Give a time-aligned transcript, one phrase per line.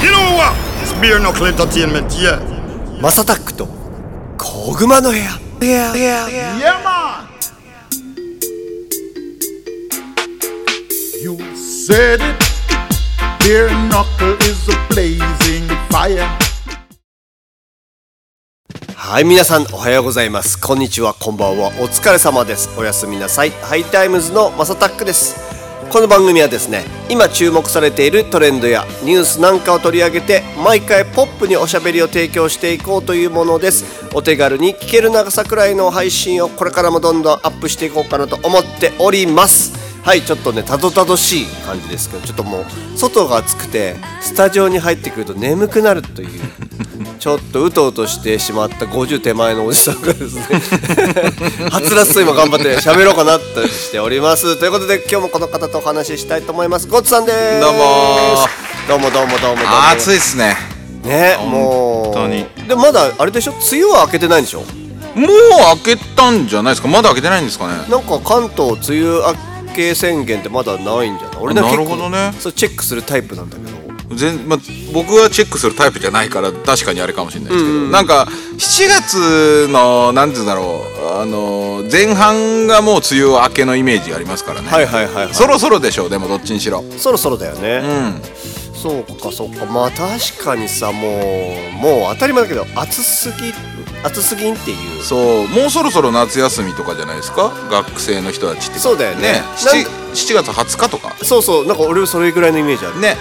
[0.00, 1.30] ヒーはスピアノ
[3.54, 3.66] と
[4.38, 5.38] コグの部屋
[18.96, 20.58] はい、皆さん、おはようございます。
[20.58, 22.70] こんにちは、こんばんは、お疲れ様です。
[22.78, 23.50] おやすみなさい。
[23.50, 25.49] ハイタイムズのまさたックです。
[25.90, 34.08] この番組はですね今注目されているトレンドやニュースなんかを取り上げて毎回ポップにおしゃべりを提供していこうというものです。
[34.14, 39.72] お手軽に聞ける長さくらいの配信をこれからもどんどんアップしていこうかなと思っております。
[40.04, 42.64] はいちょっとねたどたどしい感じですけどちょっともう
[42.96, 46.40] 外が暑くてスタジオに入ってくると眠くなるという。
[47.20, 50.42] ちょっとうとうとしてしまった50手前のおじさんがですね
[51.70, 54.56] はつらつと今頑張って喋ろうかなとしております。
[54.56, 56.86] ということで今日もこの方とお話ししたいと思います。
[56.88, 57.60] ゴッツさんです。
[57.60, 57.78] どうも。
[58.88, 60.56] どうもどうもどうも暑いっすね。
[61.04, 62.14] ねもう。
[62.14, 62.46] 本当に。
[62.66, 63.52] でもまだあれでしょ？
[63.70, 64.60] 梅雨は明けてないんでしょ？
[65.14, 65.26] もう
[65.84, 66.88] 開けたんじゃないですか？
[66.88, 67.84] まだ開けてないんですかね？
[67.90, 69.18] なんか関東梅雨
[69.68, 71.36] 明け宣言ってまだないんじゃない？
[71.38, 72.32] 俺なるほどね。
[72.40, 73.79] それチェックするタイプなんだけど
[74.14, 74.58] 全、まあ、
[74.92, 78.26] 僕はチェックするタイプじゃないから確かにあれかもしれないですけど、なんか
[78.58, 86.82] 7月のなんて言うんだろうあの前半がもう梅雨明けのイメージありますからね、はいはいはい、はい、そろそろでしょうでもどっちにしろ。
[86.98, 87.86] そろそろだよね、う
[88.18, 88.22] ん。
[88.74, 89.66] そうかそうか。
[89.66, 93.52] まあ確かにさもうもう当たり前だけど暑すぎ
[94.02, 95.02] 暑すぎんっていう。
[95.02, 95.48] そう。
[95.48, 97.52] もうそろそろ夏休みとかじゃないですか？
[97.70, 98.78] 学生の人たちって。
[98.78, 99.32] そうだよね。
[99.32, 99.42] ね。
[99.56, 101.14] 7, 7月20日とか。
[101.22, 101.66] そうそう。
[101.66, 103.00] なんか俺はそれぐらいのイメージある。
[103.00, 103.16] ね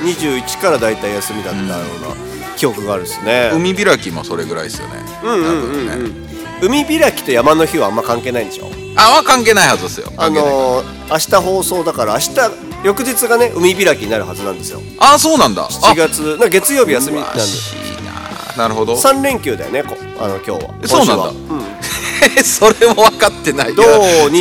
[0.00, 1.76] 21からだいたい休みだったような
[2.56, 3.50] 記憶があるですね。
[3.54, 4.94] 海開きもそれぐらいですよね。
[5.22, 6.14] うんうんうんうん。
[6.62, 8.70] 海開きと山の日はあんま関係ないんでしょ？
[8.96, 10.12] あは関係ないはずですよ。
[10.16, 12.30] あのー、明日放送だから明日
[12.84, 14.80] 翌日がね海開きになるはずなんですよ。
[14.98, 15.68] あそうなんだ。
[15.68, 16.36] 7月。
[16.38, 17.20] な月曜日休み。
[17.20, 17.40] なんで
[18.56, 18.64] な。
[18.64, 18.94] なるほど。
[18.94, 20.74] 3連休だよねこあの今日は。
[20.84, 21.24] そうなんだ。
[21.24, 21.32] 今
[21.82, 22.74] 週は。
[22.74, 23.74] それも分かってない。
[23.74, 23.82] 土
[24.30, 24.40] 日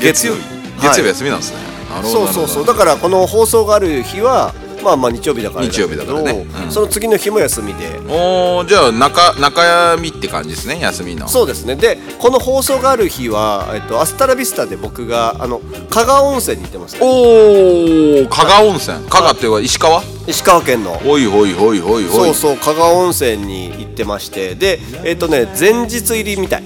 [0.00, 0.40] 月曜日。
[0.40, 1.69] はい月曜日休みなんですね、なるほど
[2.02, 2.66] そうそうそう。
[2.66, 6.46] だからこの放送がある日はまあまあ日曜日だから日曜日だからね。
[6.64, 6.70] うん。
[6.70, 8.00] その次の日も休みで。
[8.08, 11.28] おーじゃあ中中闇って感じですね休みの。
[11.28, 11.76] そうですね。
[11.76, 18.98] でこの放送がある日は、えっと、アスタラビスタで僕があの加賀温泉に行ってます、ね、おお加賀温泉。
[19.10, 20.02] 加賀っていうか石川？
[20.26, 20.92] 石川県の。
[20.92, 22.26] ほいほいほいほいほい。
[22.26, 24.54] そうそう加賀温泉に行ってまして。
[24.54, 26.62] でえっとね前日入りみたい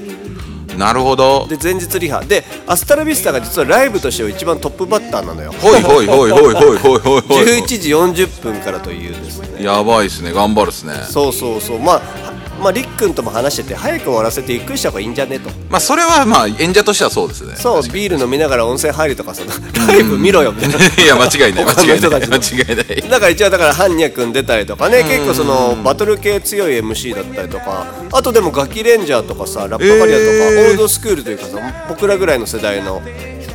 [0.78, 1.46] なるほど。
[1.48, 2.20] で前日リハ。
[2.20, 5.52] でアスタラビスタが実はライブとしては一番トップバッターなのよ。
[5.52, 9.62] ほいほいほいほいほいほいほいほい11時40分からというですね。
[9.62, 10.32] やばいっすね。
[10.32, 10.94] 頑張るっすね。
[11.08, 11.78] そうそうそう。
[11.78, 12.23] まあは
[12.64, 15.50] まありっくんとも話してて早く終わらせてゆっくりした方がいいんじゃねと。
[15.68, 17.56] まあそれはまあ演者としてはそうですね。
[17.56, 19.50] そうビール飲みながら温泉入るとかその
[19.86, 20.76] ライブ見ろよみたいな。
[20.78, 23.08] いや間違いない 間違いない間違いない。
[23.10, 30.62] だから一応だから般若君出たりとかね結構そのバトル系強い MC だったりとかあとでもガキレンジャーとかさラッパカリアとか、えー。
[30.62, 31.58] オールドスクールというかさ
[31.88, 33.02] 僕らぐらいの世代の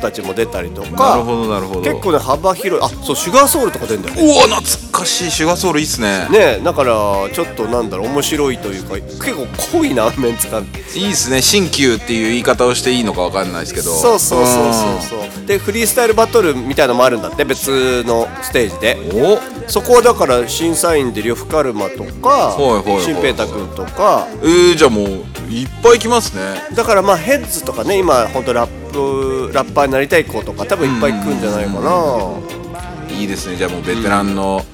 [0.00, 1.82] 人たちも出たりとかなるほどなるほど。
[1.82, 2.84] 結構ね幅広い。
[2.84, 4.22] あそうシュガーソウルとか出るんだよね。
[4.22, 5.30] うわ懐かしい。
[5.30, 6.26] シュガーソウルいいっすね。
[6.30, 6.94] ねだから
[7.32, 9.46] ちょっとなんだろう面白いというか結構
[9.78, 10.62] 濃いなメンツがい
[10.98, 11.42] いっすね。
[11.42, 13.90] 新旧っていう言い方をしていいのかわかんないですけど。
[13.90, 15.46] そうそうそうそうそう。
[15.46, 18.94] でフリースタイルバトルみたいなのもあるんだって別のステージで。
[18.94, 19.38] うんお？
[19.68, 24.26] そこはだから審査員で呂布カルマとかはいはいはいシンペータ君とか。
[24.42, 25.06] えー、じゃあもう
[25.48, 26.42] いっぱい来ますね。
[26.74, 33.16] だからまあヘッズとかね今本当ラップラッパーになりたい子とか多分いっぱい来るんじゃないかな。
[33.16, 33.56] いいですね。
[33.56, 34.64] じゃあもうベテランの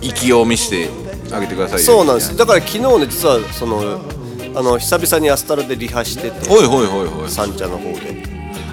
[0.00, 0.88] 勢いを見せて
[1.32, 1.84] あげてくださいよ。
[1.84, 2.36] そうなんです。
[2.36, 4.00] だから昨日ね実はその
[4.54, 7.30] あの久々にアスタラでリハしててほいほいほいほい。
[7.30, 8.24] 三茶の方で。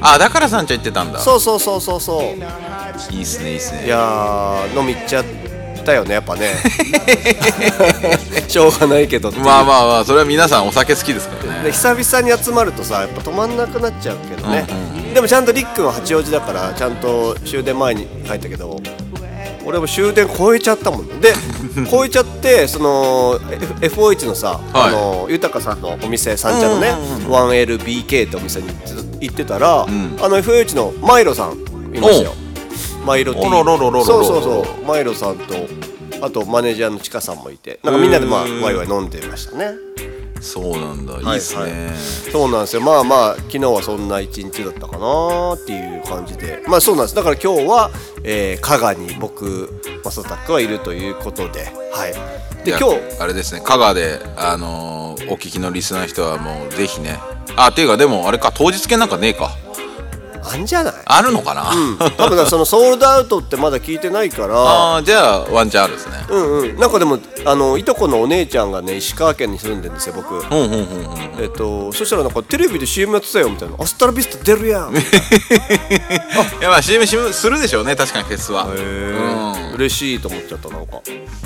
[0.02, 1.20] あだからさんちゃん言ってたんだ。
[1.20, 2.24] そうそうそうそうそう。
[3.14, 3.86] いいっすねいいっすね。
[3.86, 5.26] いやー飲み行っちゃっ
[5.84, 6.56] たよねやっぱね。
[8.48, 11.64] しょうがないけどまあまあまあそれは皆さんお酒好きですからね。
[11.66, 18.80] で久々に集まるとさやっぱ止まんなくなっちゃうけどね、うんでもちゃんとりっくんは八王子だからちゃんと終電前に帰ったけど
[19.64, 21.22] 俺も終電超えちゃったもん。
[21.22, 21.34] で
[21.90, 23.40] 超えちゃってその
[23.80, 24.90] F- FO1 のさ、はい。
[24.90, 26.96] あの豊さんのお店三茶のね、
[27.30, 28.68] 1LBK ってお店に
[29.22, 30.18] 行ってたら、ん。
[30.22, 31.54] あの FO1 のマイロさん
[31.96, 32.34] いましたよ
[33.06, 34.86] マイロ T そうそうそう。
[34.86, 35.56] マイロさんと
[36.22, 37.80] あとマネージャーのちかさんもいて。
[37.84, 39.72] なんかみんなでまあワイワイ飲んでましたね。
[40.40, 41.14] そうなんだ。
[41.34, 41.38] いい。
[41.38, 41.72] っすね、はい
[42.32, 42.82] そうなんですよ。
[42.82, 46.64] まあまあ昨日はそんな一日だったかなっていう感じで。
[46.68, 47.16] まあそうなんです。
[47.16, 47.92] だから今日は、
[48.24, 51.72] えー、加賀に僕マサタックはいるということで。
[51.92, 52.14] はい。
[52.66, 53.22] で今日。
[53.22, 53.62] あれですね。
[53.62, 57.18] 香川であのーお聞きのリスナーの人はもうぜひね。
[57.56, 59.52] あっていうかでもあれか当日券なんかねえか
[60.46, 60.94] あんじゃない？
[61.06, 61.98] あるのかな、うん。
[61.98, 64.56] 多分だそのソールドアウトってまだ聞いてないから。
[64.56, 66.26] ああじゃあワンチャンあるですね。
[66.30, 66.76] うんうん。
[66.78, 70.36] なんかでもあのいとこのお姉ちゃんがね石川県に住んでるんですよ僕。
[70.36, 73.50] うんうんうんうんえっとそしたらなんかテレビで CM やってたよ。
[73.50, 75.04] みたいな「アスタラビスタ出るやん」へ い
[76.62, 81.00] やまあ CM, するでしょうね確かにフェスは、え嬉しいと思っちゃったなんか。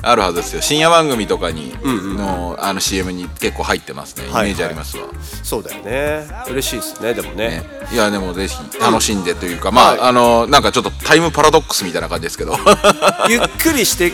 [0.04, 0.62] あるはずですよ。
[0.62, 4.26] 深夜番組とかにの,、あの CM に結構入ってますね。
[4.26, 4.52] イメはい。
[4.52, 5.06] ージありますわ、
[5.44, 6.28] そうだよね。
[6.50, 7.48] 嬉しいですねでもね。
[7.48, 7.64] ね。
[7.92, 8.56] いやでもぜひ
[8.92, 10.00] 楽しんでというか、まあ、はい。
[10.02, 12.54] あのなんかちょっとタイムパラドックスみたいな感じですけど。
[12.54, 14.14] は ゆっくりしてい。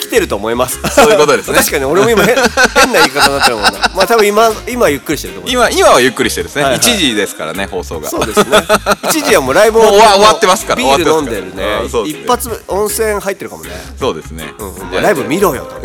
[0.00, 0.80] きてると思います。
[0.90, 1.58] そういうことですね。
[1.58, 3.70] 確かに俺も今変変な言い方になってるもんな。
[3.94, 6.80] まあ多分今今ゆっくりしてると思う今今はゆっくりしてるですね、はいはい。
[6.80, 8.08] 1時ですからね放送が。
[8.08, 8.58] そうですね。
[9.04, 11.82] 一時はもうライブ終わってますからビール飲んでるね。
[11.82, 12.06] ね。
[12.06, 13.70] 一発温泉入ってるかもね。
[13.98, 15.76] そうですね、うんライブ見ろよと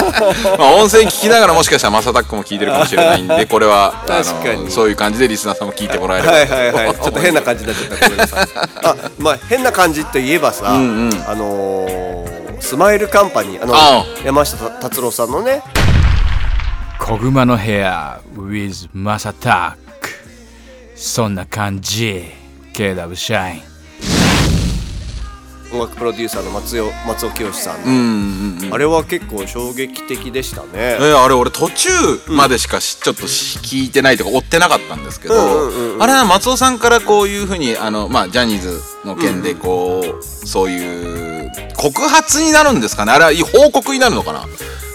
[0.58, 4.64] まあ、音声聞きながらもしかしたらマサタックも聞いてるかもしれないんでこれはあ確かに。
[4.64, 6.32] のそういう感じでリスナーさんも聞いてもらえれば。
[6.32, 6.94] はいはいはい。
[7.00, 8.48] ちょっと変な感じになっちゃったごめんなさい。
[8.84, 15.62] あまあ変な感じといえばさ、あのースマイルカンパニーあのあ山下達郎さんのね
[16.98, 20.10] 小熊の部屋 with マサタック
[20.94, 22.38] そんな感じ。
[22.74, 23.69] KW シャイン
[25.72, 30.68] 音楽プロデューサーの松尾松尾清さんの、あれは結構衝撃的でしたね。
[30.74, 31.88] えーあれ俺途中
[32.28, 35.34] までしかし、ちょっとし聞いてないとか追ってなかったんですけど、
[36.00, 43.12] あれは松尾さんからこういうふうにあの、まあ、ジャニーズの件でこう、そういう告発になるんですかね。
[43.12, 44.46] あれは報告になるのかな。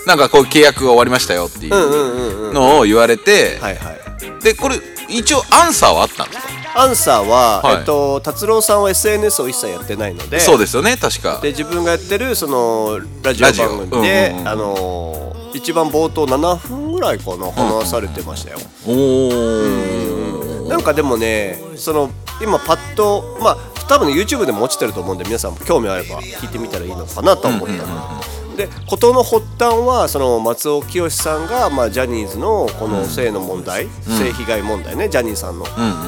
[0.05, 4.43] なんかこう契約が終わりましたよっていうのを言われて、はいはい。
[4.43, 4.75] でこれ
[5.09, 7.77] 一応アンサーはあったんですか、アンサーは、はい。
[7.77, 11.39] えっと達郎さんは SNS を一切やってないのでそうですよね確か。
[11.41, 14.47] で自分がやってるそのラジオ番組で、うんうんうん。
[14.47, 22.09] あのー一番冒頭7分ぐらいかな話されてましたよ、おおなんかでもねその
[22.41, 23.57] 今パッとまあ
[23.87, 28.21] 多分ね YouTube でも落ちてると思うんで皆さんも興味あれば聞いてみたらいいのかなと思ったの、
[28.55, 35.65] で事の発端はその松尾清さんが、まあ、ジャニーズのこの性の問題、性被害問題ねジャニーさんの。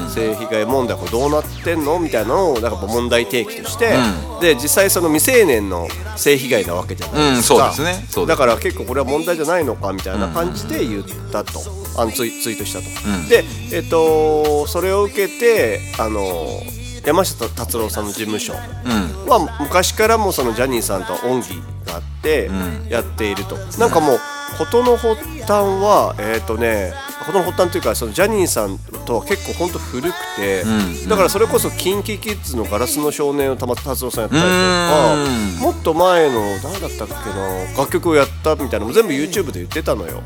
[0.08, 1.98] 性被害問題これどうなってんの？
[1.98, 3.96] みたいなのをなんか問題提起として、
[4.40, 5.86] で実際その未成年の
[6.16, 8.26] 性被害なわけじゃないですか、うんそうですね。
[8.26, 11.60] だから結構これは問題じゃないのかみたいな感じで言ったと、
[11.96, 16.62] あのツイツイートしたと、でえっとそれを受けてあの
[17.08, 21.54] 山下達郎さんの事務所は昔からもそのジャニーさんとは恩義
[21.86, 22.50] があって
[22.90, 24.18] やっていると、なんかもう
[24.58, 26.92] 事の発端はえっ、とね
[27.24, 30.64] 事の発端というかそのジャニーさんとは結構本当古くて、
[31.08, 40.20] だからそれこそ KinKiKids の「ガラスの少年」を玉達郎さんやったりとかもっと前の誰だったっけな楽曲をやったみたいなのも全部 YouTube で言ってたのよ。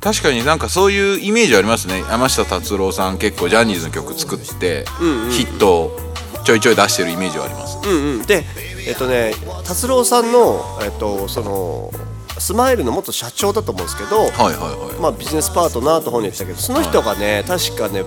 [0.00, 2.04] 確かになんかそういうイメージありますね。
[2.08, 4.84] 山下達郎さん結構ジャニーズの曲作って、
[5.30, 6.07] ヒットを
[6.48, 7.76] ちょいちょい出してるイメージはあります。
[7.86, 8.42] うんうん、で
[8.86, 9.34] えっとね
[9.66, 11.90] 達郎さんの、えっと、その
[12.38, 14.98] スマイルの元社長だと思うんですけど、はいはいはい。
[14.98, 18.02] まあ、ビジネスパートナーと本に言ってたけどその人がね、確かね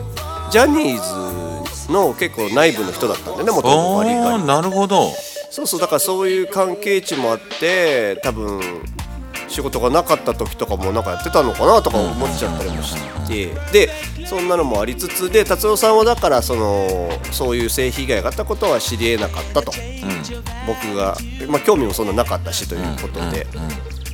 [0.49, 4.43] ジャニーズの結構内部の人だったんでね元々バリああバリ。
[4.43, 5.11] なるほど。
[5.51, 8.59] そうそうだからそういう関係値もあって多分
[9.51, 13.11] 仕事がなかった時とかもなんかやってたのかなとか思っちゃったりもして。
[13.71, 13.89] で
[14.25, 19.71] そんなのもありつつで達郎さんはだからそのそういう性被害があったことは知りえなかったと、
[20.67, 21.15] 僕が、
[21.47, 23.47] まあ、興味もそんななかったしということで、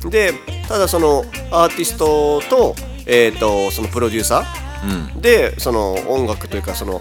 [0.08, 0.34] で
[0.68, 7.00] ただそのアーティストと,、えー、とそのプロデューサー、でその音楽というかその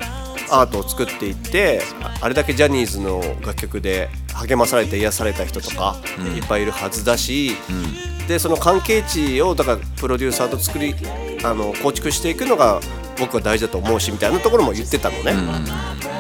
[0.49, 5.97] アートを作っていってああれだけジャニーズの楽曲で励まされて癒された人とか
[6.35, 7.51] いっぱいいるはずだし、
[8.27, 10.93] でその関係値をだからプロデューサーと作り
[11.43, 12.79] あの構築していくのが
[13.19, 16.16] 僕は大事だと思うしみたいなところも言ってたのね。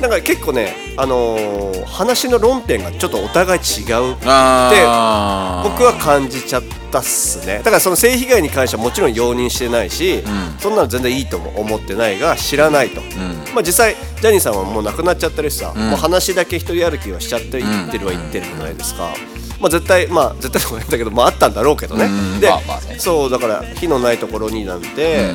[0.00, 4.30] なんか結構ね、あのー話の論点がちょっとお互い違うって僕
[5.84, 7.58] は感じちゃったっすね。
[7.58, 10.22] だからその性被害に関してはもちろん容認してないし、
[10.58, 13.02] そんなの全然いいとも思ってないが知らないと、
[13.54, 19.10] まあ実際ジャニーさんはもう亡くなっちゃってるしさ、もう話だけ一人歩きはしちゃって言ってるは言ってるじゃないですか、
[19.60, 22.08] まあ絶対まあ絶対とか言ったけどまああったんだろうけどね、
[22.40, 22.98] で、まあまあね。
[22.98, 25.34] そうだから火のないところになんで、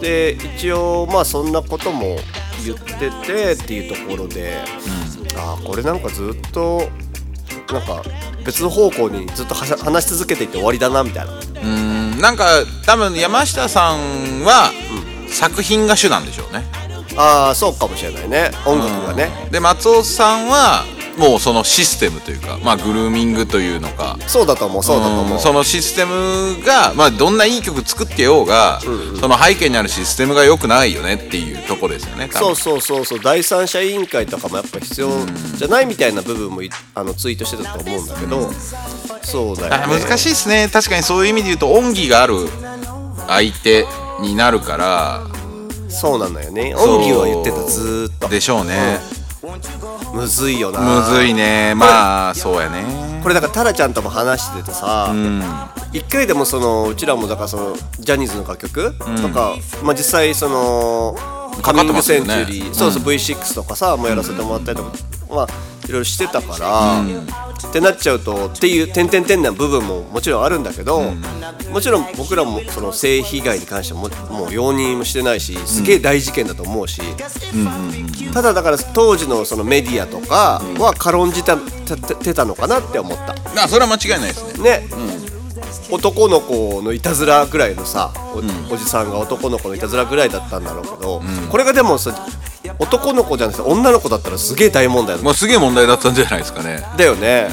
[0.00, 2.16] で一応まあそんなことも
[2.64, 4.62] 言っててっていうところで、
[5.36, 6.88] ああこれなんかずっと
[7.72, 8.02] なんか
[8.44, 11.32] 別の方向にずっと話し続けていって終わりだなみたいな。
[11.62, 12.46] うんなんか
[12.86, 14.70] 多分山下さんは
[15.28, 16.64] 作品が主なんでしょうね。
[17.16, 18.50] ああそうかもしれないね。
[18.66, 20.84] 音楽がね、で松尾さんは
[21.16, 24.18] もうそのシステムというかまあグルーミングというのか。
[24.26, 25.38] そうだと思うそうだと思う。
[25.38, 28.80] そのシステムが、まあ、どんないい曲作ってようが、
[29.20, 33.20] その背景にあるシステムが良くないよねっていうとこですよねそうそうそうそう。
[33.20, 35.08] 第三者委員会とかもやっぱ必要
[35.56, 38.50] じゃないみたいな部分もいあのツイートしてたと思うんだけど、
[39.22, 40.68] そうだよあね難しいですね。
[40.72, 42.34] 確かにそういう意味で言うと恩義がある
[43.28, 43.86] 相手
[44.20, 45.26] になるから。
[45.88, 46.74] そうなんだよね。
[46.74, 48.28] 恩義は言ってたずーっと。
[48.28, 48.98] でしょうね、
[50.14, 50.80] むずいよな。
[50.80, 51.74] むずいね。
[51.76, 53.20] まあそうやね。
[53.22, 55.42] これだからタラちゃんとも話しててさ、うん。
[55.92, 61.16] 一回でもそのうちらもだからそのジャニーズの楽曲とか、まあ実際その
[61.62, 64.92] カミングセンチュリー、そうそう V6 とかさもやらせてもらったりとか、
[65.30, 65.48] まあ
[65.86, 67.02] いろいろしてたから、
[67.68, 71.12] ってなっちゃうとっていう点々点な部分ももちろんあるんだけど、
[71.70, 77.02] もちろん僕らもその性被害に関してはももう容認もしてないしすげえ大事件だと思うし、
[78.32, 83.34] ただだから当時のそのメディアとかは軽んじたててたのかなって思った。
[83.62, 84.78] あそれは間違いないですね。
[84.80, 84.88] ね、
[85.90, 88.12] 男の子のいたずらぐらいのさ
[88.70, 92.14] お,、じさんが男の子のいたずらぐらいだったんだろうけど、これがでもさ
[92.78, 96.82] 男の子じゃなくて女の子だったらすげえ大問題だ,、まあすげえ問題だったんじゃないですかね。
[96.96, 97.48] だよね、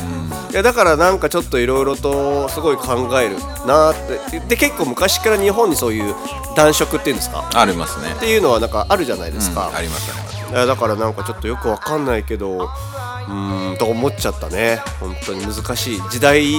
[0.51, 3.35] いやだからなんかちょっといろいろとすごい考える
[3.67, 3.95] なっ
[4.29, 4.39] て。
[4.39, 6.15] で結構昔から日本にそういう
[6.55, 7.49] 男色っていうんですか？
[7.53, 8.13] ありますね。
[8.15, 10.67] っていうのはなんかあるじゃないですか、ありますあります。
[10.67, 14.81] だからなんかちょっとよくわかんないけどうーんと思っちゃったね。
[14.99, 16.01] 本当に難しい。
[16.09, 16.53] 時代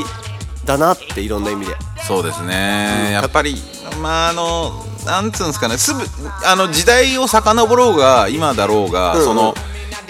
[0.64, 1.76] だなっていろんな意味で。
[2.06, 3.10] そうですね。
[3.12, 3.56] やっぱり
[4.00, 5.78] まああのなんつうんですかね。
[5.78, 6.00] すぐ
[6.44, 9.54] あの時代を遡ろうが今だろうが、うんその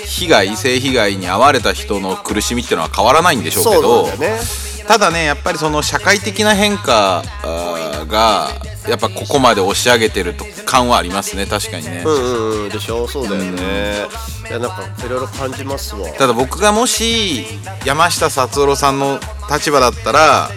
[0.05, 4.41] 被害性被害に遭われた人の苦しみっていうのは変わらないんでしょうけそうどね。
[4.89, 8.49] ただねやっぱりその社会的な変化あーが
[8.89, 11.47] やっぱここまで押し上げてると感はありますね。
[11.47, 12.69] 確かにね、うんうんうん。
[12.71, 13.07] でしょ？
[13.07, 14.07] そうだよね
[14.49, 16.09] いやなんかいろいろ感じますわ。
[16.11, 17.45] ただ僕がもし
[17.85, 19.19] 山下達郎さんの
[19.51, 20.51] 立場だったら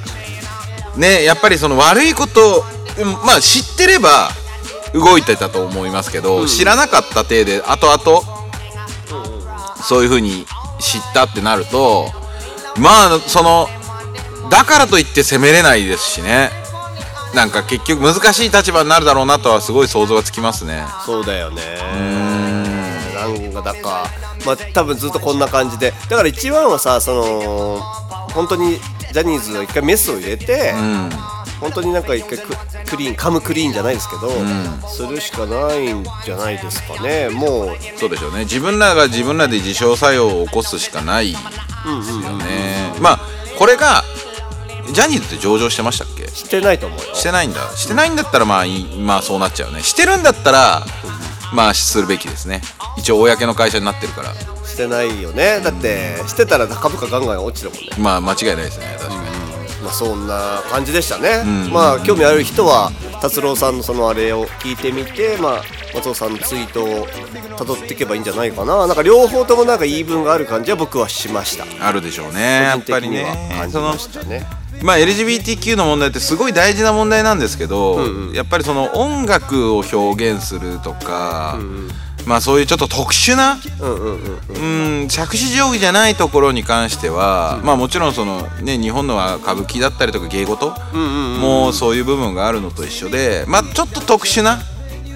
[0.98, 2.64] ねやっぱりその悪いこと
[3.00, 4.30] うんまあ知ってれば
[4.94, 8.22] 動いてたと思いますけど、知らなかった体で後々
[9.84, 10.46] そういう風に
[10.80, 12.10] 知ったってなると
[12.80, 13.68] まあその
[14.50, 16.50] だからといって責めれないですしね。
[17.34, 20.86] なんか結局難しい立場になるだろうなとはすごい想像がつきますね。
[21.06, 21.62] そうだよね
[23.28, 24.06] なんかだか。
[24.46, 25.94] まあ多分ずっとこんな感じで。
[26.10, 27.80] だから一番はさその
[28.34, 28.80] 本当に
[29.14, 31.10] ジャニーズが一回メスを入れて、うん。
[31.62, 32.48] 本当になんか一回ク
[32.86, 34.30] クリーンカムクリーンじゃないですけど、
[34.90, 37.30] するしかないんじゃないですかね。
[37.30, 38.40] もうそうでしょうね。
[38.40, 41.44] 自分らが自分らで自傷作用を起こすしかないです
[42.12, 42.94] よね。
[43.00, 43.20] まあ
[43.58, 44.04] これが
[44.92, 46.28] ジャニーズって上場してましたっけ？
[46.28, 47.16] してないと思うよ。
[47.16, 47.62] してないんだ。
[47.78, 48.66] してないんだったらまあ
[49.00, 49.82] まあそうなっちゃうね。
[49.82, 50.86] してるんだったら
[51.54, 52.62] まあするべきですね。
[52.98, 54.34] 一応公の会社になってるから。
[54.66, 55.62] してないよね。
[55.64, 58.04] だってしてたら株価ガンガン落ちてるもんね。
[58.04, 58.98] まあ間違いないですね。
[59.00, 59.26] 確かに。
[59.84, 61.72] まあそんな感じでしたね、ん。
[61.72, 65.62] まあ興味ある人は達郎さんのそのあれを聞いてみてまあ
[65.94, 67.08] 松尾さんのツイートを
[67.58, 68.88] 辿っていけばいいんじゃないかな。
[68.88, 71.88] なんか両方ともなんか言い分がある感じは僕はしました。
[71.88, 72.64] あるでしょうね。
[72.64, 73.54] やっぱりね。
[73.58, 78.00] 感じましたねまあ LGBTQ の問題ってすごい大事な問題なんですけど、
[78.34, 81.58] やっぱりその音楽を表現するとか、
[82.26, 90.74] まあそういうちょっと特殊な、うんうんうんうん、着手定規じゃないところに関しては、まあもちろんそのね日本のは歌舞伎だったりとか芸事
[91.40, 94.60] もそういう部分があるのと一緒で、まあちょっと特殊な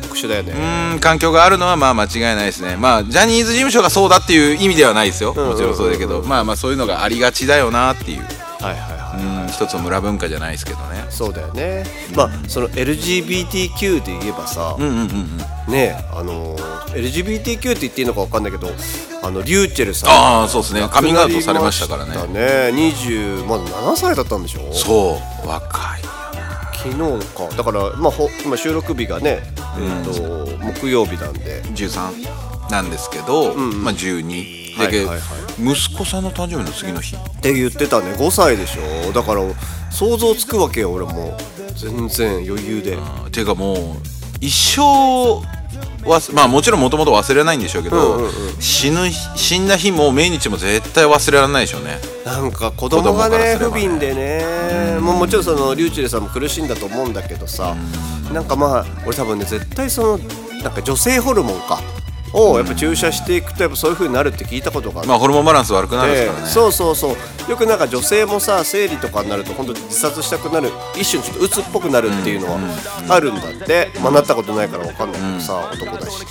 [0.03, 0.53] 特殊だよね。
[0.93, 2.77] うん環境があるのはまあ間違いないですね。
[2.77, 5.33] まあジャニーズ事務所がそうだっていう意味ではないですよ。
[5.33, 8.21] もちろんそうだけどまあまあそういうのがありがちだよなっていう。
[8.61, 8.98] はいはい
[9.51, 11.05] 一つの村文化じゃないですけどね。
[11.09, 11.85] そうだよね。
[12.15, 15.01] まあその LGBTQ で言えばさ、うんうんうん
[15.67, 15.73] うん。
[15.73, 18.67] ねあのー LGBTQ って言っていいのか分かんないけど
[19.21, 20.09] あのリューチェルさん。
[20.09, 20.87] ああそうですね。
[20.91, 22.11] カミングアウトされましたからね。
[22.33, 22.71] ね。
[22.73, 24.73] 20まだ7歳だったんでしょ？
[24.73, 25.47] そう。
[25.47, 26.01] 若い
[26.77, 27.55] 昨日か。
[27.57, 29.41] だから、まあ、ほ今収録日がね、
[29.77, 31.61] えー、と木曜日なんで。
[31.75, 35.19] 13なんですけど、まあ12だけ、はいはいはい。
[35.71, 37.15] 息子さんの誕生日の次の日。
[37.15, 38.13] って言ってたね。
[38.13, 39.11] 5歳でしょ。
[39.11, 39.41] だから
[39.91, 41.37] 想像つくわけよ俺も。
[41.75, 42.95] 全然余裕で。
[42.95, 43.77] っていうかもう
[44.41, 44.81] 一生
[46.07, 48.31] はまあもちろんもともと忘れないんでしょうけど、うんうんうん。
[48.61, 51.99] 死ぬ日死んだ日も命日も絶対忘れられないでしょうね。
[52.25, 54.99] なんか子供がね不憫でね。
[54.99, 57.75] もうもちろんそのリューチェルさんも苦しんだと思うんだけどさ。
[58.33, 60.19] なんかまあ俺多分ね絶対その
[60.61, 61.81] なんか女性ホルモンか
[62.33, 65.09] をやっぱ注射していくとやっぱそういう風になるって聞いたことがあって。
[65.09, 66.47] まあホルモンバランス悪くなるんですからね。
[66.49, 67.15] そうそうそう。
[67.49, 72.59] よくなんか女性もさ生理とかになると本当自殺したくなる一瞬ちょっと鬱っぽくなるっていうのは
[73.09, 76.25] あるんだって、まあ、なったことないから分かんないけどさ、男だし。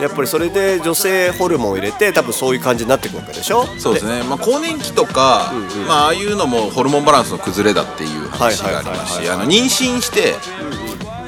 [0.00, 3.66] やっぱりそれで女性ホルモンを入れて多分そういう感じになっていくわけでしょ？
[3.78, 5.52] そうですね、まあ、更年期とか、
[5.86, 10.34] まあ、ああいうのもホルモンバランスの崩れだっていう話がありますし妊娠して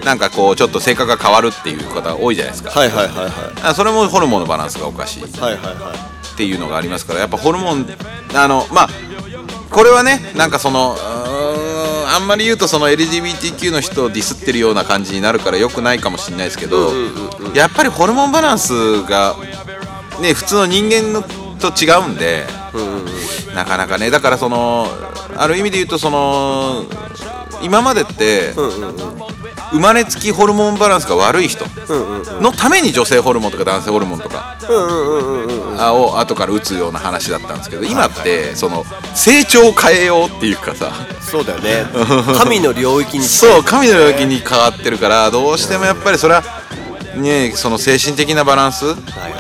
[0.05, 3.31] なんかこうちょっと性格が変わるっていう方が多いじゃないですか、はいはいはいはい。
[3.63, 5.25] あそれもホルモンのバランスがおかしい。
[5.25, 6.19] っはいはいはい。
[6.39, 7.85] ていうのがありますからやっぱホルモン
[8.35, 8.89] あのまあ
[9.71, 16.91] これはねなんかそのあんまり言うとその LGBTQ の人をディスってるような感じになるからよくないかもしれないですけど、
[17.55, 19.37] やっぱりホルモンバランスが
[20.23, 22.47] ね普通の人間のと違うんで、
[23.55, 24.87] なかなかねだからその
[25.37, 26.85] ある意味で言うとその
[27.63, 28.55] 今までって、
[29.71, 31.65] 生まれつきホルモンバランスが悪い人
[32.41, 34.57] のために女性ホルモンとか男性ホルモンとか
[35.79, 38.85] あを後から打つような話だったんですけど今ってその
[39.15, 40.93] 成長を変えようっていうかさ。
[41.21, 41.85] そうだよね。
[42.39, 46.43] 神の領域にそう神の領域に変わってるからどうしてもやっぱりそれは
[47.17, 48.87] ねその精神的なバランス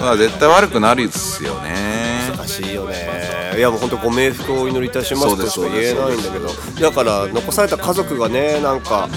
[0.01, 2.31] は絶対悪くなるですよね。
[2.37, 3.29] 難しいよね。
[3.57, 6.49] いやもう本当ご冥福をお祈りいたしますとしか言えないんだけど
[6.81, 9.09] だから残された家族がねなんか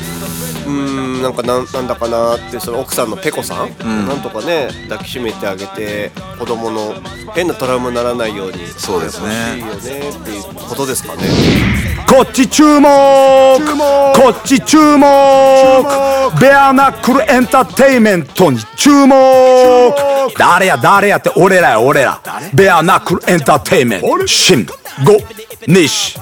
[0.65, 3.69] うーんなんかなんなんだかなってその奥さんのペコさん、
[4.07, 6.93] なんとかね抱きしめてあげて子供の
[7.33, 9.57] 変なトラウマにならないようにそうですね。
[9.81, 11.23] しいよねっていうことですかね。
[12.07, 12.89] こっち注目！
[12.89, 15.05] こっち注目！
[16.39, 19.15] ベアナックルエンターテインメントに注目！
[20.37, 22.21] 誰や誰やって俺らや俺ら。
[22.53, 24.27] ベアナックルエンターテインメント。
[24.27, 24.73] 新ゴ
[25.67, 26.17] 西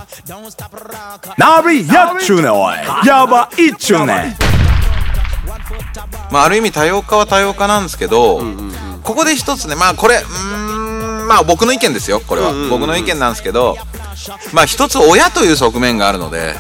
[1.38, 4.36] ナビやっちゅうねおいやばいっちゅうね
[6.32, 8.42] まあある意味多様化は多様化なんですけど
[9.04, 12.52] ここで一つねまあこれうーんまあ僕の意見ですよこれは。
[12.70, 13.76] 僕の意見なんですけど
[14.54, 16.56] まあ一つ親という側面があるので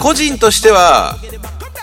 [0.00, 1.16] 個人としては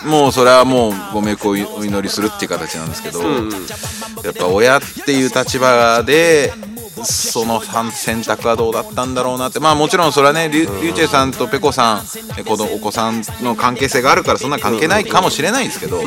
[0.06, 6.54] もうそれはもうご冥福をお祈りするっていう形なんですけどやっぱ親っていう立場で
[7.03, 7.61] その
[7.91, 9.59] 選択はどうだったんだろうなって。
[9.59, 12.03] まあもちろんそれはねリュリュウチェさんとペコさん
[12.37, 16.01] えこのお子さんの関係性があるからそんな関係ないかもしれないんですけど。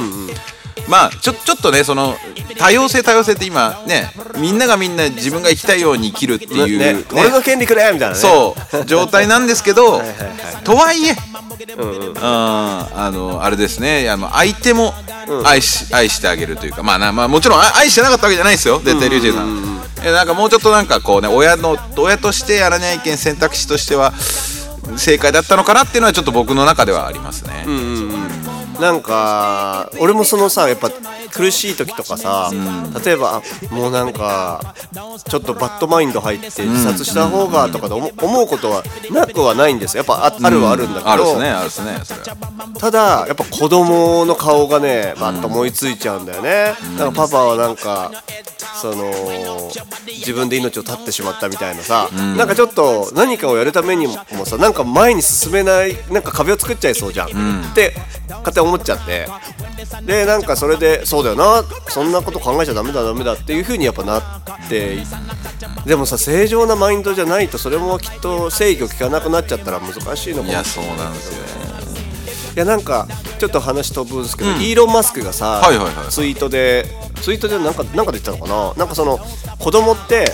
[0.89, 2.17] まあちょちょっとねその
[2.57, 7.05] 多様性多様性って今ねみんながみんな自分が生きたいように生きるっていう、ねね。
[7.13, 8.15] 俺の権利くれみたいなね。
[8.15, 11.17] そう状態なんですけど はいはいとはいえ
[11.77, 14.95] うんあのあれですねあの相手も
[15.45, 19.68] 愛し,、愛してあげるというかまあな、まあ、もちろんあ愛してなかったわけじゃないですよ絶対リュウジェイさん
[20.05, 24.13] えなんかもうちょっとなんかこうね親の親としてやらないけん選択肢としては
[24.97, 28.38] 正解だったのかなっていうのはちょっと僕の中ではありますね、うん。
[28.81, 30.91] なんか俺もそのさやっぱ
[31.33, 32.51] 苦しい時とかさ、
[33.05, 34.75] 例えばあもうなんか
[35.29, 39.97] ちょっとバッドマインド入って自殺した方がとかで思思うことはなくはないんです。
[39.97, 42.37] よやっぱああるはあるんだけど、あるですねあるですねそれは。
[42.79, 48.13] ただやっぱ子供の顔がねバッと思いついちゃうんだよね、なんかパパはなんか
[48.81, 49.13] その
[50.07, 57.95] 自分で命を絶ってしまったみたいなさ、なんかちょっと何かをやるためにもさなんか前に進めないなんか壁を作っちゃいそうじゃん、って
[58.29, 59.27] 勝手に思っちゃって。
[60.05, 61.65] でなんかそれでそうだよな。
[61.89, 64.23] そんなこと考えちゃダメだダメだっていう風にやっぱなっ
[64.69, 64.99] て。
[65.87, 70.49] でもさ正常なマインドじゃないとそれもきっと制御効かなくなっちゃったら難しいのかも。
[70.51, 71.69] いやそうなんですよね。
[72.57, 73.07] いやなんか
[73.39, 76.87] ちょっと話飛ぶんですけど、イーロン・マスクがさ、はいはいはいツイートで
[77.23, 78.75] ツイートでなんかなんかで言ったのかな？
[78.75, 79.19] なんかその
[79.61, 80.33] 子供って、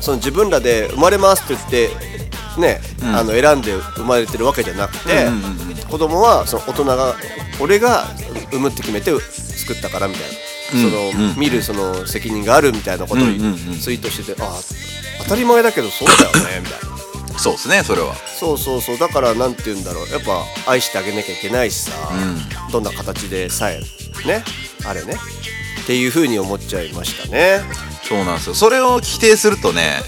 [0.00, 5.26] その自分らで生まれますって言ってね、あの選んで生まれてるわけじゃなくて、
[5.94, 7.14] 子供はその大人が
[7.60, 8.06] 俺が
[8.50, 13.26] 産むって決めて作ったからみたいな、その見るその責任があるみたいなことを
[13.80, 14.60] ツイートしてて、あ
[15.22, 17.38] 当たり前だけどそうだよねみたいな。
[17.38, 18.12] そうですねそれは。
[18.16, 18.98] そうそうそう。
[18.98, 20.08] だからなんて言うんだろう。
[20.10, 21.92] やっぱ愛してあげなきゃいけないしさ、
[22.72, 23.78] どんな形でさえ
[24.26, 24.42] ね
[24.84, 25.14] あれね。
[25.84, 27.60] っていう風に思っちゃいましたね。
[28.02, 28.54] そうなんですよ。
[28.54, 30.00] それを否定するとね、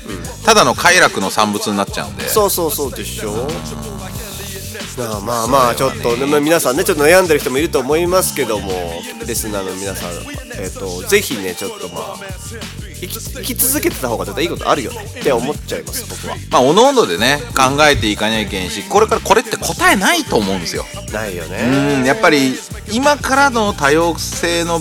[0.45, 2.29] ただの快楽の産物になっちゃうんで。
[2.29, 3.31] そうそうそうでしょ。
[3.33, 3.96] ま
[4.99, 8.71] あまあまあちょっと、ねまあ、皆さんねちょっと悩んでる人もいると思いますけども
[9.27, 10.11] リスナーの皆さん
[10.61, 12.17] えっ、とぜひねちょっとまあ
[13.01, 16.37] 生き生き続けてた方が絶対いいことあるよねって思っちゃいます僕は。
[16.51, 20.85] まあおのおのでね考えていかなきゃいけんしこれからこれって答えないと思うんですよ。
[21.13, 22.55] ないようねんやっぱり
[22.91, 24.81] 今からの多様性の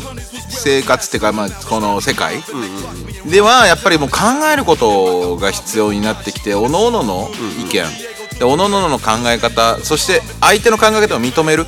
[0.49, 2.37] 生活っていうか、まあ、この世界
[3.29, 4.17] ではやっぱりもう考
[4.51, 7.29] えることが必要になってきておのおのの
[7.59, 7.85] 意見
[8.39, 11.65] でおのおのの考え方そして相手の考え方を認める。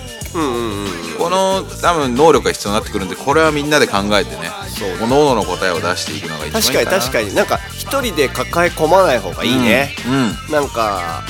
[1.18, 4.98] この多分能力が必要になってくるんでこれはみんなで考えてねそう。
[5.00, 7.00] 各々の答えを出していくのが一番いいかな。
[7.00, 7.36] 確かに確かに。
[7.36, 11.24] なんか一人で抱え込まない方がいいね、うんなんか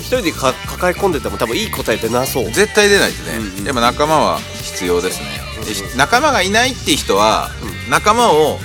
[0.00, 2.44] 一人でか抱え込んでても多分いい答え出なそう。
[2.46, 5.26] 絶対出ないですね、やっぱ仲間は必要ですね、
[5.64, 7.50] でし仲間がいないっていう人は、
[7.90, 8.58] 仲間を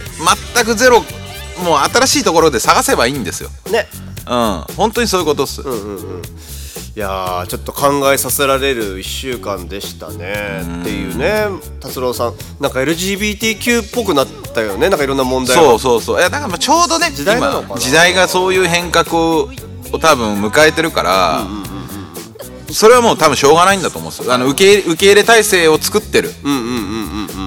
[0.56, 1.02] 全くゼロ
[1.64, 3.50] もう新しいところで探せばいいんですよ。
[3.72, 3.88] ね
[4.32, 4.36] う
[4.72, 4.76] ん。
[4.76, 5.62] 本当にそういうことっす、
[6.96, 10.62] いやーちょっと考えさせられる1週間でしたね。
[10.82, 11.46] っていうね
[11.82, 12.34] 達郎さん。
[12.62, 14.90] なんか LGBTQ っぽくなったよね。
[14.90, 15.62] なんかいろんな問題が。
[15.62, 16.20] そうそうそう。
[16.20, 17.42] いやだからまあちょうどね時代
[17.78, 19.50] 時代がそういう変革を
[20.00, 21.46] 多分迎えてるから、
[22.72, 24.34] それはもう多分しょうがないんだと思うんですよ。
[24.34, 26.32] あの受け入れ受け入れ体制を作ってる、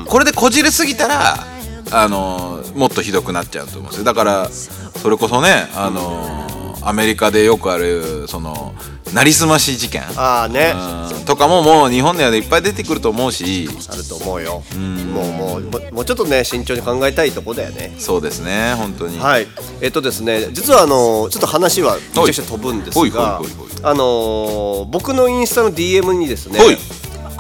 [0.07, 1.47] これでこじれすぎたら
[1.91, 4.05] あのもっとひどくなっちゃうと思うんですよ。
[4.05, 8.75] だからそれこそねあのアメリカでよくあるその
[9.13, 10.03] なりすまし事件。
[10.17, 10.75] ああね。
[11.19, 11.25] うん。
[11.25, 13.69] とかももう日本ではいっぱい出てくると思うし。
[13.89, 14.65] あると思うよ。
[14.77, 17.95] もうもうもうもうちょっとね慎重に考えたいとこだよね。
[17.99, 19.17] そうですね本当に。
[19.19, 19.47] はい。
[19.81, 23.41] えっとですね実はあのちょっと話はめちゃくちゃ飛ぶんですが
[23.83, 26.59] あの僕のインスタの DM にですね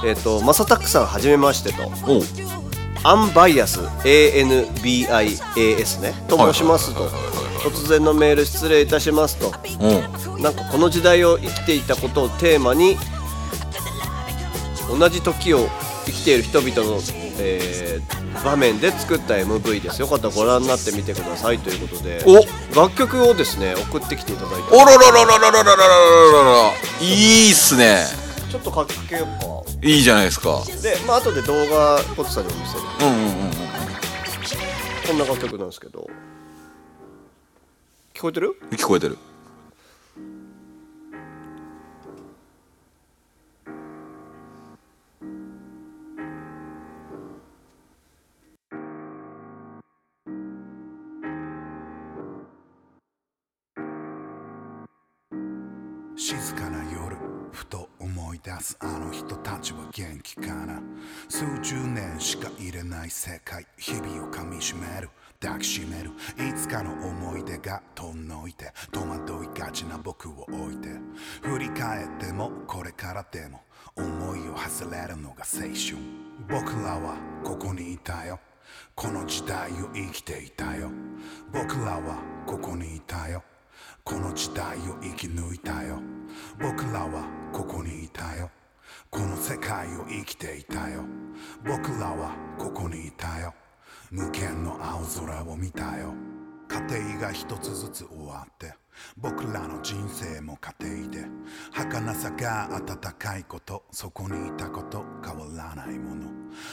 [0.05, 1.91] えっとマサタックさんはじめましてと。
[2.07, 2.21] おう。
[3.03, 6.15] アンバイアス ANBIAS ね。
[6.29, 7.11] と申しますと
[7.65, 9.53] 突然のメール失礼いたしますと。
[9.81, 12.97] おうなんかこの時代を生きていたことをテーマに
[14.89, 15.69] 同じ時を
[16.05, 17.01] 生きている人々の、
[17.39, 20.09] えー場面で作った MV ですよ。
[20.09, 22.23] かったらご覧になってみてくださいということで。
[22.27, 22.79] お。
[22.79, 25.87] 楽曲をですね送ってきていただいおろろろろろろろろろ。
[26.33, 28.05] ろろろいいっすね。
[28.43, 29.87] たちょっとかけようか。
[29.87, 30.63] いいじゃないですか。
[30.83, 32.83] でまあ後で動画ポッツさんにも見せる。
[33.01, 33.55] うんうんうんうん。
[35.07, 36.01] こんな楽曲なんですけど。
[36.01, 36.24] 聞
[38.25, 38.57] こえてる？
[38.71, 39.19] 聞こえてる。
[56.17, 57.24] 静かな夜
[57.55, 60.83] ふと思い出すあの人たちは元気かな？
[61.29, 63.65] 数十年しか入れない世界。
[63.77, 65.09] 日々をかみしめる。
[65.41, 66.11] 抱きしめる。
[66.37, 68.73] いつかの思い出が遠のいて。
[68.91, 70.89] 戸惑いがちな僕を置いて。
[71.43, 73.61] 振り返ってもこれからでも。
[73.97, 75.97] 思いを忘れるのが青春。
[76.49, 78.41] 僕らはここにいたよ。
[78.97, 80.91] この時代を生きていたよ。
[81.53, 83.45] 僕らはここにいたよ。
[84.03, 86.01] この時代を生き抜いたよ。
[86.61, 88.51] 僕らはここにいたよ。
[89.11, 91.05] この世界を生きていたよ。
[91.65, 93.55] 僕らはここにいたよ。
[94.11, 96.13] 無限の青空を見たよ。
[96.69, 98.75] 家庭が一つずつ終わって
[99.17, 101.27] 僕らの人生も家庭で
[101.73, 106.29] 儚さが温かいことそこにいたこと変わらないもの。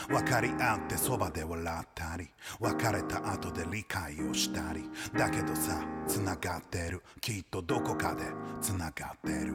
[0.08, 2.28] 分かり合ってそばで笑ってり
[2.60, 7.02] 別れた後で理解をしたりだけどさ繋がってる。
[7.20, 8.24] きっとどこかで
[8.60, 8.92] 繋がっ
[9.24, 9.54] てる。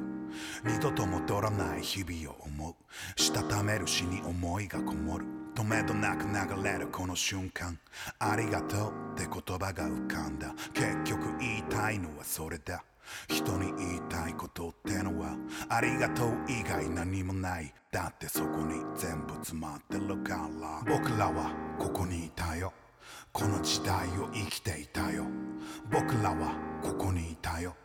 [0.63, 3.21] 二度と戻らない日々を思う。
[3.21, 5.25] したためる詩に思いがこもる。
[5.55, 7.77] 止めどなく流れるこの瞬間。
[8.19, 10.53] ありがとうって言葉が浮かんだ。
[10.73, 12.83] 結局言いたいのはそれだ。
[13.27, 15.35] 人に言いたいことってのは
[15.69, 17.73] ありがとう以外何もない。
[17.91, 20.83] だってそこに全部詰まってるから。
[20.85, 22.73] 僕らはここにいたよ。
[23.31, 25.25] この時代を生きていたよ。
[25.91, 27.75] 僕らはここにいたよ。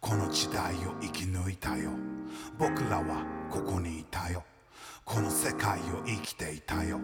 [0.00, 1.90] この時代を生き抜いたよ。
[2.58, 4.42] 僕らはここにいたよ。
[5.04, 6.98] この世界を生きていたよ。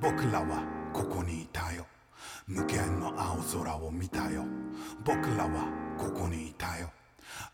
[0.00, 1.86] 僕らはここにいたよ。
[2.46, 4.44] 無限の青空を見たよ。
[5.04, 6.90] 僕らはここにいたよ。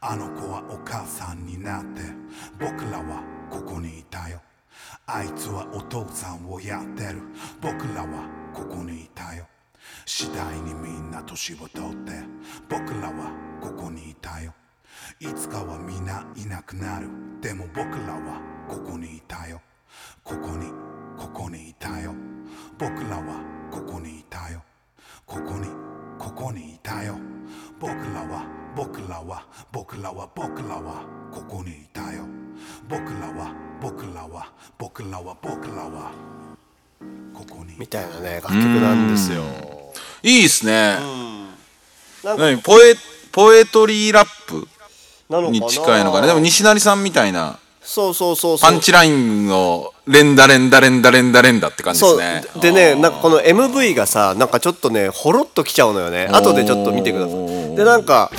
[0.07, 2.03] あの子はお母さんになって
[2.61, 4.39] 僕らはここにいたよ。
[5.07, 7.23] あいつはお父さんをやってる。
[7.63, 9.47] 僕らはここにいたよ。
[10.05, 12.13] 次第にみんな年を取って
[12.69, 14.53] 僕らはここにいたよ。
[15.21, 17.09] いつかは皆いなくなる。
[17.41, 19.59] でも僕らはここにいたよ。
[20.23, 20.67] ここに
[21.17, 22.15] ここにいたよ。
[22.79, 24.63] 僕らはここにいたよ。
[25.25, 25.67] ここに
[26.19, 27.17] ここにいたよ。
[27.81, 32.25] 僕らは僕らは僕らは僕らはここにいたよ。
[32.89, 36.11] 僕らは僕らは僕らは僕らは
[37.33, 39.43] ここにみたいなね楽曲なんですよ。
[40.23, 40.97] いいっすね、
[42.25, 42.63] なんか何？
[42.63, 42.95] ポエ
[43.31, 44.67] ポエトリーラップ
[45.51, 46.27] に近いのかな？
[46.27, 47.59] でも西成さんみたいな。
[47.83, 48.71] そうそうそうそう。
[48.71, 52.43] パンチラインの連打連打連打連打連打って感じですね。
[52.61, 56.29] でねなんかこの MV がさなんかちょっとねほろっときちゃうのよね。
[56.33, 57.77] 後でちょっと見てください。
[57.77, 58.31] でなんか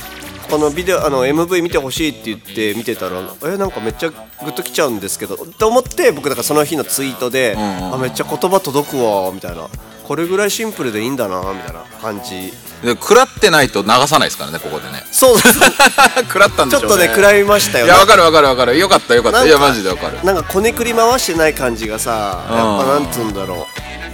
[0.50, 9.68] このビデオあの MV 見てほしいって言って見てたらえなんかめっちゃグッときちゃうんですけどと思って僕だからその日のツイートで、あめっちゃ言葉届くわみたいな。
[10.06, 12.54] これぐらいシンプルでいいんだなみたいな感じ。
[12.84, 15.04] で食らってないと流さないですからねここでね。
[15.12, 15.52] そうそう
[16.30, 16.90] 食らったんでしょうね。
[16.90, 18.78] ちょっとね食らいましたよいやわかるわかるわかる。
[18.78, 19.44] よかったよかった。
[19.44, 20.24] いやマジでわかる。
[20.24, 22.12] なんかこねくり回してない感じがさ
[22.50, 23.66] やっぱなんつうんだろ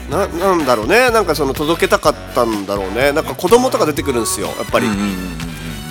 [0.09, 0.11] う。
[0.11, 1.09] ななんだろうね。
[1.09, 3.11] なんかその届けたかったんだろうね。
[3.11, 4.87] なんか子供とか出てくるんですよやっぱり、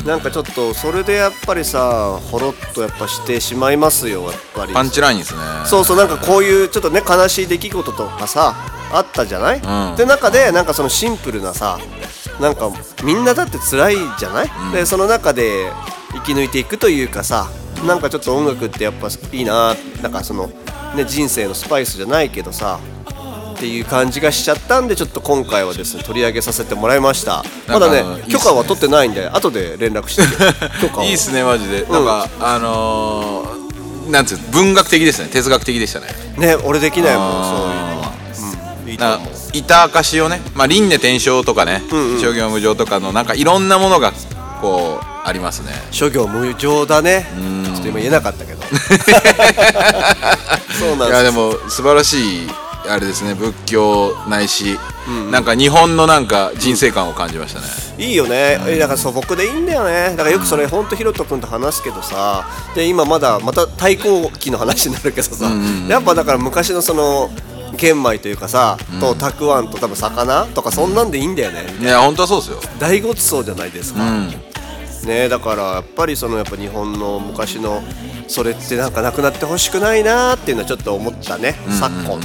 [0.04, 4.72] なんかちょっとそれでやっぱりさほろっとやっぱしてしまいますよやっぱり。
[4.72, 5.40] パンチラインですね。
[5.66, 8.54] そうそうなんかこういうちょっとね悲しい出来事とかさ
[8.92, 9.96] あったじゃない、ん。
[9.96, 11.78] で中でなんかそのシンプルなさ
[12.40, 12.70] なんか
[13.04, 15.70] みんなだって辛いじゃない、でその中で
[16.12, 17.50] 生き抜いていくというかさ
[17.86, 20.48] なんかちょっと音楽ってやっぱいいななんかその
[20.96, 22.80] ね人生のスパイスじゃないけどさ
[23.60, 27.44] っていう感じがしちゃったんでちょっと今回はですね取り上げさせてもらいました。
[27.68, 30.22] まだね許可は取ってないんで後で連絡して。
[30.80, 31.04] 許可を。
[31.04, 35.28] いいっすねマジで、なんかあのー、なんつうの文学的ですね。
[35.30, 36.06] 哲学的でしたね。
[36.38, 38.12] ね俺できないもんそういうのは、
[38.82, 41.82] うん、いいとな思う板証をね、まあ、輪廻転生とかね、
[42.18, 44.14] 諸行無常とかのなんかいろんなものが
[44.62, 45.72] こうありますね。
[45.90, 47.26] 諸行無常だね。
[47.66, 48.62] ちょっと今言えなかったけど。
[50.80, 52.48] そうなんいやでですも素晴らしい
[52.88, 54.78] あれですね仏教ないし、
[55.30, 57.66] なんか日本のなんか人生観を感じましたね、
[58.04, 60.10] いいよね、えだから素朴でいいんだよね。
[60.10, 62.46] だからよくそれほんとひろと君と話すけどさ。
[62.74, 65.50] で今まだまた太閤期の話になるけどさ、
[65.88, 67.30] やっぱだから昔のその
[67.76, 72.60] 玄米というかさ、とたくあんと多分魚とかそんなんでいいんだよね、いや本当はそうですよ。
[72.78, 74.00] 大ごちそうじゃないですか、
[75.06, 77.82] ねだからやっぱりそのやっぱ日本の昔の
[78.28, 82.20] それってなんかなくなってほしくないなーっていうのはちょっと思ったね、昨今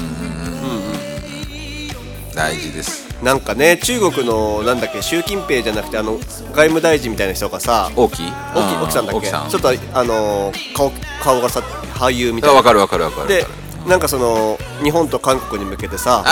[2.35, 3.05] 大事です。
[3.23, 8.31] なんかね中国のなんだっけ習近平じゃなくてあの外務大臣みたいな人がさ大きい？
[8.53, 9.27] 沖沖さんだっけ？
[9.27, 10.91] ちょっとあのー顔
[11.23, 11.61] 顔がさ
[11.93, 12.55] 俳優みたいな。
[12.55, 13.45] あわかるわかるわかるで
[13.87, 16.23] なんかその日本と韓国に向けてさ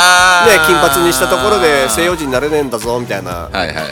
[0.45, 3.31] ね金髪にしたところで西洋人になれねえんだぞみたいな。
[3.31, 3.87] はいはいはいはい。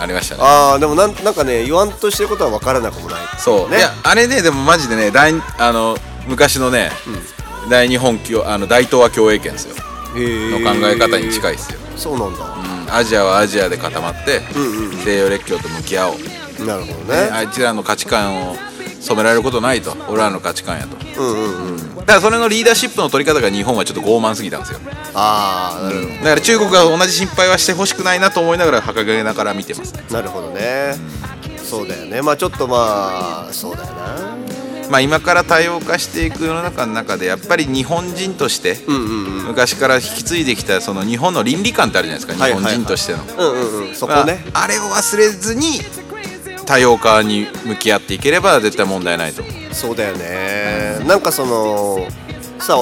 [0.00, 0.42] ありましたね。
[0.44, 3.20] あーでもなんなんかね言わんとしてることは分からなくもない。
[3.38, 3.78] そう、ね。
[3.78, 5.96] いやあれねでもマジでね大あの
[6.28, 6.90] 昔のね、
[7.68, 9.74] 大日本共あの大東亜共栄圏ですよ
[10.14, 12.44] の考え方に近いですよ、そうなんだ。
[12.44, 14.40] うん、アジアはアジアで固まって、
[15.04, 17.26] 西洋列強と向き合おう、なるほどね。
[17.26, 18.56] ねあいつらの価値観を
[19.00, 24.80] 染められることないと俺らの価値観やと、だからそれのリーダーシップの取り方が日本はちょっと傲慢すぎたんですよ。
[25.14, 29.94] ああなるほだから中国が同じ心配はしてほしくないなと思いながら掲げながら見てます。
[29.94, 30.94] ねどなるほどね。
[31.56, 32.22] そうだよね。
[32.22, 34.36] まあちょっとまあそうだよな
[34.90, 38.76] まあ、今から多様化していく世の中の中でやっぱり日本人として
[39.46, 43.18] 昔から引き継いできたその日本の倫理観ってあるじゃないですかはい日本人としての、
[44.52, 45.80] あ、あれを忘れずに
[46.66, 49.42] 多様化に向き合っていければ絶対問題ないと。
[49.72, 51.04] そうだよね。
[51.06, 52.06] なんかその
[52.60, 52.76] さ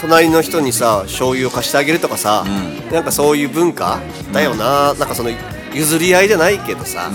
[0.00, 2.44] 隣の人にさ醤油を貸してあげるとかさ、
[2.92, 4.00] なんかそういう文化
[4.32, 5.30] だよな、なんかその
[5.74, 7.10] 譲り合いじゃないけどさ、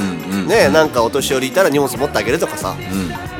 [0.48, 2.76] ねなんかお年寄りいたら荷物持ってあげるとかさ、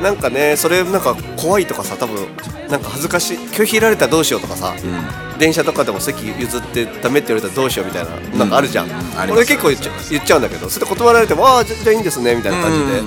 [0.02, 2.26] なんかねそれなんか怖いとかさ多分
[2.70, 4.74] なんか恥ずかしい拒否られたらどうしようとかさ、
[5.38, 8.86] 電車とかでも席譲ってダメって言われたらどうしようみたいな、なんかあるじゃん、
[9.18, 13.02] あります俺結構言っちゃ言っちゃうんだけどそれで断られてもああじゃあいいんですねみたいな感じで、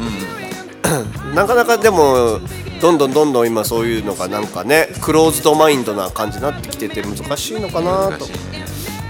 [1.34, 2.40] なかなかでも
[2.82, 8.26] どんどんどんどん今そういうのがなんかねクローズドマインドな感じになってきてて難しいのかなと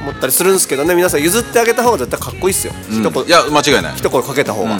[0.03, 4.79] 思ったりするんですけどね皆さん譲ってあげた方が絶対かっこいいっすよ、一言いや間違いない、一声かけた方が、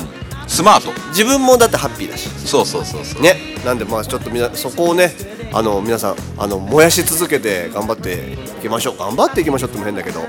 [0.53, 0.93] スマート。
[1.09, 2.29] 自分もだってハッピーだし。
[2.29, 3.21] そうそうそうそう。
[3.23, 3.35] ね。
[3.65, 5.11] なんでまあちょっとみなそこをね
[5.51, 8.97] あの皆さんあの燃やし続けて頑張っていきましょう。
[8.97, 10.19] 頑張っていきましょうっても変だけど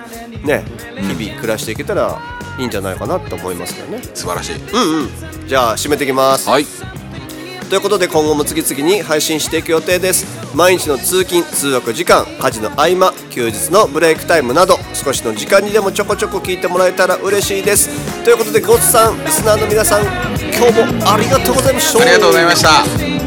[0.42, 0.64] ね。
[0.96, 2.18] 日々暮らしていけたら
[2.58, 4.02] いいんじゃないかなと思いますけどね。
[4.14, 5.46] 素晴らしい、うんうん。
[5.46, 6.48] じゃあ締めていきます。
[6.48, 6.64] はい
[7.68, 10.27] ということで今後も次々に配信していく予定です。
[10.55, 17.88] 毎日の通勤通学時間家事の合間休日のブレイクタイムなど少しの時間にでもちょこちょこ聞いてもらえたら嬉しいです。
[18.22, 22.00] ということでゴッツさんリスナーの皆さん今日もありがとうございました。
[22.00, 23.23] ありがとうございました。